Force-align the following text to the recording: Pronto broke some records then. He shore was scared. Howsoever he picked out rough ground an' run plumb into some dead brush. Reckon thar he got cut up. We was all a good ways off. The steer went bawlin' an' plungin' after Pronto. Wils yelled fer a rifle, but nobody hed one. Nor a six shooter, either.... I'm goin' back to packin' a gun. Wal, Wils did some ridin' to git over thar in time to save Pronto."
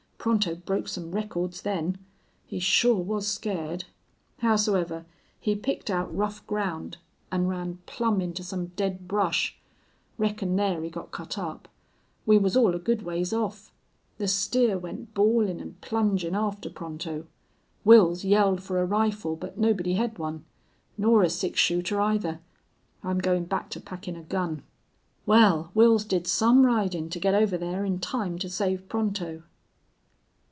Pronto 0.23 0.53
broke 0.53 0.87
some 0.87 1.09
records 1.13 1.63
then. 1.63 1.97
He 2.45 2.59
shore 2.59 3.03
was 3.03 3.27
scared. 3.27 3.85
Howsoever 4.41 5.07
he 5.39 5.55
picked 5.55 5.89
out 5.89 6.15
rough 6.15 6.45
ground 6.45 6.97
an' 7.31 7.47
run 7.47 7.79
plumb 7.87 8.21
into 8.21 8.43
some 8.43 8.67
dead 8.75 9.07
brush. 9.07 9.57
Reckon 10.19 10.55
thar 10.55 10.79
he 10.83 10.91
got 10.91 11.09
cut 11.09 11.39
up. 11.39 11.67
We 12.27 12.37
was 12.37 12.55
all 12.55 12.75
a 12.75 12.77
good 12.79 13.01
ways 13.01 13.33
off. 13.33 13.73
The 14.19 14.27
steer 14.27 14.77
went 14.77 15.15
bawlin' 15.15 15.59
an' 15.59 15.77
plungin' 15.81 16.35
after 16.35 16.69
Pronto. 16.69 17.25
Wils 17.83 18.23
yelled 18.23 18.61
fer 18.61 18.79
a 18.79 18.85
rifle, 18.85 19.35
but 19.35 19.57
nobody 19.57 19.93
hed 19.95 20.19
one. 20.19 20.45
Nor 20.99 21.23
a 21.23 21.31
six 21.31 21.59
shooter, 21.59 21.99
either.... 21.99 22.41
I'm 23.03 23.17
goin' 23.17 23.45
back 23.45 23.71
to 23.71 23.81
packin' 23.81 24.15
a 24.15 24.21
gun. 24.21 24.61
Wal, 25.25 25.71
Wils 25.73 26.07
did 26.07 26.27
some 26.27 26.63
ridin' 26.63 27.09
to 27.09 27.19
git 27.19 27.33
over 27.33 27.57
thar 27.57 27.83
in 27.83 27.97
time 27.97 28.37
to 28.37 28.49
save 28.49 28.87
Pronto." 28.87 29.41